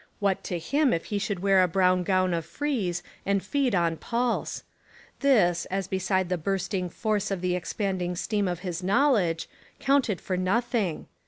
What 0.17 0.43
to 0.45 0.57
him 0.57 0.93
if 0.93 1.05
he 1.13 1.19
should 1.19 1.41
wear 1.43 1.61
a 1.61 1.67
brown 1.67 2.01
gown 2.01 2.33
of 2.33 2.43
frieze 2.43 3.03
and 3.23 3.43
feed 3.45 3.75
on 3.75 3.97
pulse! 3.97 4.63
This, 5.19 5.65
as 5.65 5.87
beside 5.87 6.27
the 6.27 6.39
bursting 6.39 6.89
force 6.89 7.29
of 7.29 7.41
the 7.41 7.55
expanding 7.55 8.15
steam 8.15 8.47
of 8.47 8.61
his 8.61 8.81
knowledge, 8.81 9.47
counted 9.79 10.19
for 10.19 10.37
nothing. 10.37 11.05